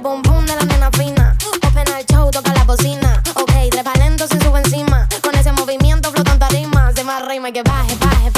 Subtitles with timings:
[0.00, 1.36] el boom boom de la nena fina.
[1.66, 3.22] Open al show, toca la bocina.
[3.34, 5.06] Ok, trepa lento, se sube encima.
[5.22, 6.90] Con ese movimiento flotan tarima.
[6.94, 8.29] Se más rima que baje, baje.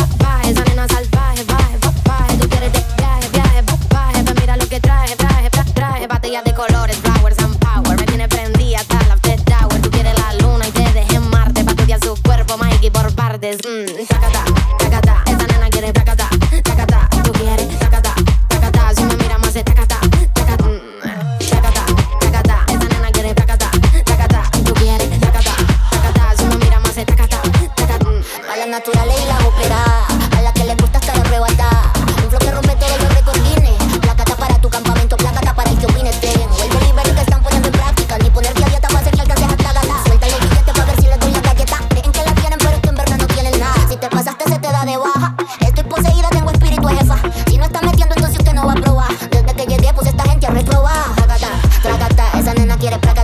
[28.62, 28.64] Mm.
[28.64, 31.92] A la naturales y la ópera, a la que le gusta estar arrebatada.
[32.22, 33.98] Un flow que rompe todos los recordines.
[34.00, 36.40] Placata para tu campamento, placata para el que opine ten.
[36.40, 38.18] O el delivery que están poniendo en práctica.
[38.18, 40.04] Ni ponerte a dieta para hacer que alcances hasta gata.
[40.06, 41.76] Suelta los billetes para ver si les doy la galleta.
[41.88, 43.74] Creen que la tienen, pero es que en verdad no tienen nada.
[43.88, 45.34] Si te pasaste, se te da de baja.
[45.60, 47.16] Estoy poseída, tengo espíritu jefa.
[47.48, 49.10] Si no estás metiendo, entonces usted no va a probar.
[49.30, 51.04] Desde que llegué, puse esta gente a reprobar.
[51.16, 51.48] Placata,
[51.82, 53.21] placata, esa nena quiere placata.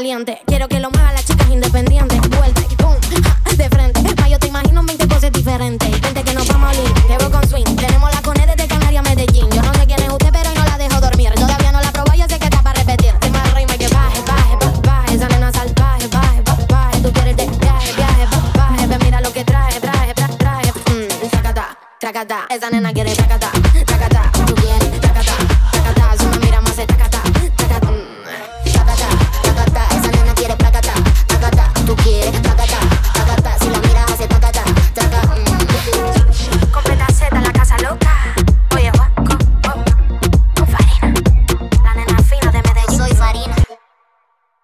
[0.00, 2.94] Quiero que lo muevan las chicas independientes, vuelta y pum,
[3.54, 4.00] de frente.
[4.00, 7.46] Ma, yo te imagino 20 poses diferentes, gente que nos vamos a oír, te con
[7.46, 7.76] swing.
[7.76, 9.50] Tenemos la cone desde Canarias a Medellín.
[9.50, 11.34] Yo no sé quién es usted, pero no la dejo dormir.
[11.34, 13.12] Todavía no la probé, yo sé que está para repetir.
[13.20, 17.00] Te más rima que baje, baje, baje, baje, esa nena salvaje, baje, baje, baje.
[17.02, 18.86] Tú quieres de viaje, baje, baje.
[18.86, 20.72] Ve, mira lo que traje, traje, traje, traje.
[20.72, 23.52] Mmm, tacata, tacata, esa nena quiere tacata,